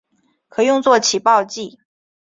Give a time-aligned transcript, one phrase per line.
[0.49, 1.77] 可用作起爆剂。